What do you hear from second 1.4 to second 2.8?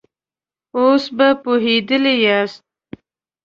پوهېدلي ياست.